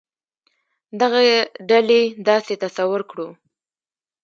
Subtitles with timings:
[1.01, 1.19] دغه
[1.69, 3.27] ډلې داسې تصور کړو.